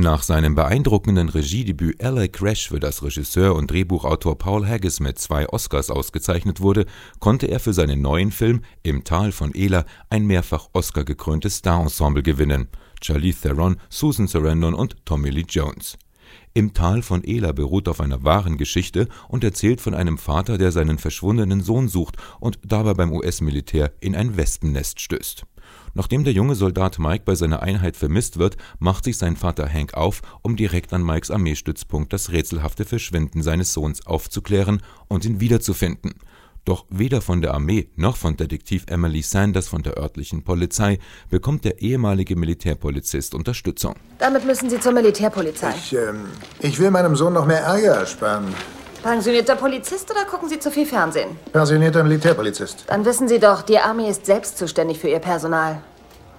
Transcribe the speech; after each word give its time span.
Nach 0.00 0.22
seinem 0.22 0.54
beeindruckenden 0.54 1.28
Regiedebüt 1.28 2.02
LA 2.02 2.28
Crash, 2.28 2.70
für 2.70 2.80
das 2.80 3.02
Regisseur 3.02 3.54
und 3.54 3.70
Drehbuchautor 3.70 4.38
Paul 4.38 4.66
Haggis 4.66 4.98
mit 4.98 5.18
zwei 5.18 5.46
Oscars 5.46 5.90
ausgezeichnet 5.90 6.62
wurde, 6.62 6.86
konnte 7.18 7.48
er 7.48 7.60
für 7.60 7.74
seinen 7.74 8.00
neuen 8.00 8.32
Film 8.32 8.62
Im 8.82 9.04
Tal 9.04 9.30
von 9.30 9.54
Ela 9.54 9.84
ein 10.08 10.26
mehrfach 10.26 10.68
Oscar 10.72 11.04
gekröntes 11.04 11.56
Star-Ensemble 11.56 12.22
gewinnen: 12.22 12.68
Charlize 13.02 13.42
Theron, 13.42 13.76
Susan 13.90 14.26
Sarandon 14.26 14.72
und 14.72 14.96
Tommy 15.04 15.28
Lee 15.28 15.44
Jones. 15.46 15.98
Im 16.54 16.72
Tal 16.72 17.02
von 17.02 17.22
Ela 17.22 17.52
beruht 17.52 17.86
auf 17.86 18.00
einer 18.00 18.24
wahren 18.24 18.56
Geschichte 18.56 19.06
und 19.28 19.44
erzählt 19.44 19.82
von 19.82 19.92
einem 19.92 20.16
Vater, 20.16 20.56
der 20.56 20.72
seinen 20.72 20.96
verschwundenen 20.96 21.60
Sohn 21.60 21.88
sucht 21.88 22.16
und 22.40 22.58
dabei 22.64 22.94
beim 22.94 23.12
US-Militär 23.12 23.92
in 24.00 24.16
ein 24.16 24.38
Wespennest 24.38 24.98
stößt 24.98 25.44
Nachdem 25.94 26.24
der 26.24 26.32
junge 26.32 26.54
Soldat 26.54 26.98
Mike 26.98 27.24
bei 27.24 27.34
seiner 27.34 27.62
Einheit 27.62 27.96
vermisst 27.96 28.38
wird, 28.38 28.56
macht 28.78 29.04
sich 29.04 29.18
sein 29.18 29.36
Vater 29.36 29.68
Hank 29.68 29.94
auf, 29.94 30.22
um 30.42 30.56
direkt 30.56 30.92
an 30.92 31.04
Mikes 31.04 31.30
Armeestützpunkt 31.30 32.12
das 32.12 32.30
rätselhafte 32.30 32.84
Verschwinden 32.84 33.42
seines 33.42 33.72
Sohns 33.72 34.06
aufzuklären 34.06 34.82
und 35.08 35.24
ihn 35.24 35.40
wiederzufinden. 35.40 36.14
Doch 36.64 36.84
weder 36.90 37.20
von 37.22 37.40
der 37.40 37.54
Armee 37.54 37.88
noch 37.96 38.16
von 38.16 38.36
Detektiv 38.36 38.84
Emily 38.86 39.22
Sanders 39.22 39.68
von 39.68 39.82
der 39.82 39.96
örtlichen 39.96 40.44
Polizei 40.44 40.98
bekommt 41.30 41.64
der 41.64 41.80
ehemalige 41.80 42.36
Militärpolizist 42.36 43.34
Unterstützung. 43.34 43.94
Damit 44.18 44.44
müssen 44.44 44.68
Sie 44.68 44.78
zur 44.78 44.92
Militärpolizei. 44.92 45.74
Ich, 45.76 45.94
ähm, 45.94 46.26
ich 46.60 46.78
will 46.78 46.90
meinem 46.90 47.16
Sohn 47.16 47.32
noch 47.32 47.46
mehr 47.46 47.60
Ärger 47.60 47.94
ersparen. 47.96 48.44
Pensionierter 49.02 49.56
Polizist 49.56 50.10
oder 50.10 50.26
gucken 50.26 50.48
Sie 50.50 50.58
zu 50.58 50.70
viel 50.70 50.84
Fernsehen? 50.84 51.30
Pensionierter 51.52 52.02
Militärpolizist. 52.02 52.84
Dann 52.86 53.04
wissen 53.06 53.28
Sie 53.28 53.38
doch, 53.38 53.62
die 53.62 53.78
Armee 53.78 54.10
ist 54.10 54.26
selbst 54.26 54.58
zuständig 54.58 54.98
für 54.98 55.08
ihr 55.08 55.20
Personal. 55.20 55.80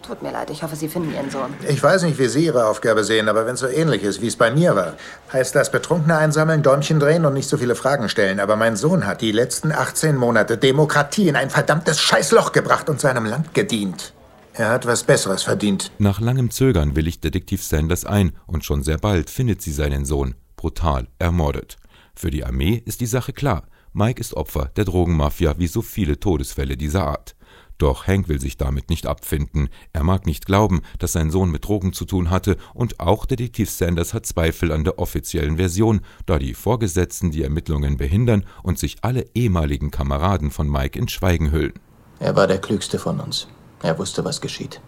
Tut 0.00 0.22
mir 0.22 0.30
leid, 0.30 0.48
ich 0.50 0.62
hoffe, 0.62 0.74
Sie 0.74 0.88
finden 0.88 1.12
Ihren 1.12 1.30
Sohn. 1.30 1.52
Ich 1.68 1.82
weiß 1.82 2.04
nicht, 2.04 2.18
wie 2.18 2.28
Sie 2.28 2.46
Ihre 2.46 2.66
Aufgabe 2.66 3.04
sehen, 3.04 3.28
aber 3.28 3.44
wenn 3.44 3.54
es 3.54 3.60
so 3.60 3.66
ähnlich 3.66 4.04
ist, 4.04 4.22
wie 4.22 4.28
es 4.28 4.36
bei 4.36 4.50
mir 4.50 4.74
war, 4.74 4.94
heißt 5.32 5.54
das 5.54 5.70
Betrunkene 5.70 6.16
einsammeln, 6.16 6.62
Däumchen 6.62 6.98
drehen 6.98 7.26
und 7.26 7.34
nicht 7.34 7.48
so 7.48 7.58
viele 7.58 7.74
Fragen 7.74 8.08
stellen. 8.08 8.40
Aber 8.40 8.56
mein 8.56 8.76
Sohn 8.76 9.06
hat 9.06 9.20
die 9.20 9.32
letzten 9.32 9.72
18 9.72 10.16
Monate 10.16 10.56
Demokratie 10.56 11.28
in 11.28 11.36
ein 11.36 11.50
verdammtes 11.50 12.00
Scheißloch 12.00 12.52
gebracht 12.52 12.88
und 12.88 13.00
seinem 13.00 13.26
Land 13.26 13.52
gedient. 13.52 14.14
Er 14.54 14.70
hat 14.70 14.86
was 14.86 15.04
Besseres 15.04 15.42
verdient. 15.42 15.90
Nach 15.98 16.20
langem 16.20 16.50
Zögern 16.50 16.96
willigt 16.96 17.22
Detektiv 17.22 17.62
Sanders 17.62 18.06
ein 18.06 18.32
und 18.46 18.64
schon 18.64 18.82
sehr 18.82 18.96
bald 18.96 19.28
findet 19.28 19.60
sie 19.60 19.72
seinen 19.72 20.06
Sohn, 20.06 20.36
brutal 20.56 21.08
ermordet. 21.18 21.76
Für 22.18 22.30
die 22.30 22.44
Armee 22.44 22.82
ist 22.84 23.02
die 23.02 23.06
Sache 23.06 23.34
klar. 23.34 23.64
Mike 23.92 24.20
ist 24.20 24.34
Opfer 24.34 24.70
der 24.76 24.86
Drogenmafia 24.86 25.58
wie 25.58 25.66
so 25.66 25.82
viele 25.82 26.18
Todesfälle 26.18 26.78
dieser 26.78 27.06
Art. 27.06 27.36
Doch 27.76 28.06
Hank 28.06 28.28
will 28.28 28.40
sich 28.40 28.56
damit 28.56 28.88
nicht 28.88 29.06
abfinden. 29.06 29.68
Er 29.92 30.02
mag 30.02 30.24
nicht 30.24 30.46
glauben, 30.46 30.80
dass 30.98 31.12
sein 31.12 31.30
Sohn 31.30 31.50
mit 31.50 31.66
Drogen 31.66 31.92
zu 31.92 32.06
tun 32.06 32.30
hatte, 32.30 32.56
und 32.72 33.00
auch 33.00 33.26
Detektiv 33.26 33.68
Sanders 33.70 34.14
hat 34.14 34.24
Zweifel 34.24 34.72
an 34.72 34.84
der 34.84 34.98
offiziellen 34.98 35.58
Version, 35.58 36.00
da 36.24 36.38
die 36.38 36.54
Vorgesetzten 36.54 37.32
die 37.32 37.42
Ermittlungen 37.42 37.98
behindern 37.98 38.46
und 38.62 38.78
sich 38.78 38.96
alle 39.02 39.26
ehemaligen 39.34 39.90
Kameraden 39.90 40.50
von 40.50 40.70
Mike 40.70 40.98
in 40.98 41.08
Schweigen 41.08 41.52
hüllen. 41.52 41.74
Er 42.18 42.34
war 42.34 42.46
der 42.46 42.62
klügste 42.62 42.98
von 42.98 43.20
uns. 43.20 43.46
Er 43.82 43.98
wusste, 43.98 44.24
was 44.24 44.40
geschieht. 44.40 44.80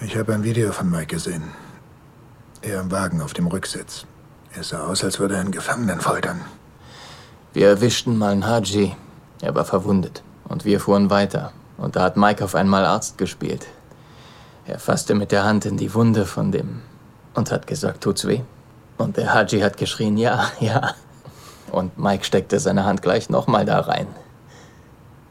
Ich 0.00 0.16
habe 0.16 0.32
ein 0.32 0.44
Video 0.44 0.72
von 0.72 0.90
Mike 0.90 1.14
gesehen. 1.14 1.44
Er 2.62 2.80
im 2.80 2.90
Wagen 2.90 3.20
auf 3.20 3.34
dem 3.34 3.48
Rücksitz. 3.48 4.06
Es 4.58 4.68
sah 4.68 4.86
aus, 4.86 5.02
als 5.02 5.18
würde 5.18 5.34
er 5.34 5.40
einen 5.40 5.50
Gefangenen 5.50 6.00
foltern. 6.00 6.40
Wir 7.52 7.68
erwischten 7.68 8.16
mal 8.16 8.30
einen 8.32 8.46
Haji. 8.46 8.94
Er 9.42 9.54
war 9.54 9.64
verwundet. 9.64 10.22
Und 10.44 10.64
wir 10.64 10.78
fuhren 10.78 11.10
weiter. 11.10 11.52
Und 11.76 11.96
da 11.96 12.02
hat 12.02 12.16
Mike 12.16 12.44
auf 12.44 12.54
einmal 12.54 12.84
Arzt 12.84 13.18
gespielt. 13.18 13.66
Er 14.64 14.78
fasste 14.78 15.14
mit 15.14 15.32
der 15.32 15.44
Hand 15.44 15.66
in 15.66 15.76
die 15.76 15.92
Wunde 15.92 16.24
von 16.24 16.52
dem 16.52 16.82
und 17.34 17.50
hat 17.50 17.66
gesagt, 17.66 18.02
tut's 18.02 18.26
weh? 18.26 18.42
Und 18.96 19.16
der 19.16 19.34
Haji 19.34 19.60
hat 19.60 19.76
geschrien, 19.76 20.16
ja, 20.16 20.50
ja. 20.60 20.94
Und 21.72 21.98
Mike 21.98 22.24
steckte 22.24 22.60
seine 22.60 22.84
Hand 22.84 23.02
gleich 23.02 23.28
nochmal 23.30 23.64
da 23.64 23.80
rein 23.80 24.06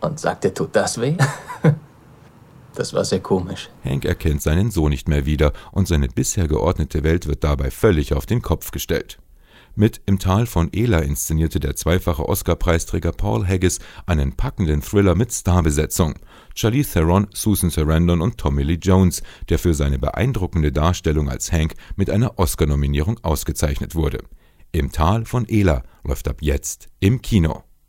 und 0.01 0.19
sagte, 0.19 0.53
tut 0.53 0.75
das 0.75 0.99
weh? 0.99 1.15
Das 2.75 2.93
war 2.93 3.05
sehr 3.05 3.19
komisch. 3.19 3.69
Hank 3.83 4.05
erkennt 4.05 4.41
seinen 4.41 4.71
Sohn 4.71 4.89
nicht 4.89 5.07
mehr 5.07 5.25
wieder 5.25 5.53
und 5.71 5.87
seine 5.87 6.07
bisher 6.07 6.47
geordnete 6.47 7.03
Welt 7.03 7.27
wird 7.27 7.43
dabei 7.43 7.69
völlig 7.71 8.13
auf 8.13 8.25
den 8.25 8.41
Kopf 8.41 8.71
gestellt. 8.71 9.19
Mit 9.75 10.01
Im 10.05 10.19
Tal 10.19 10.45
von 10.45 10.71
Ela 10.71 10.99
inszenierte 10.99 11.59
der 11.59 11.75
zweifache 11.75 12.29
Oscar-Preisträger 12.29 13.11
Paul 13.11 13.47
Haggis 13.47 13.79
einen 14.05 14.33
packenden 14.35 14.81
Thriller 14.81 15.15
mit 15.15 15.33
Starbesetzung. 15.33 16.13
Charlize 16.53 16.93
Theron, 16.93 17.27
Susan 17.33 17.71
Sarandon 17.71 18.21
und 18.21 18.37
Tommy 18.37 18.61
Lee 18.61 18.77
Jones, 18.79 19.23
der 19.49 19.57
für 19.57 19.73
seine 19.73 19.97
beeindruckende 19.97 20.71
Darstellung 20.71 21.27
als 21.27 21.51
Hank 21.51 21.73
mit 21.95 22.11
einer 22.11 22.37
Oscar-Nominierung 22.37 23.19
ausgezeichnet 23.23 23.95
wurde. 23.95 24.19
Im 24.71 24.91
Tal 24.91 25.25
von 25.25 25.49
Ela 25.49 25.81
läuft 26.03 26.27
ab 26.27 26.37
jetzt 26.41 26.89
im 26.99 27.23
Kino. 27.23 27.63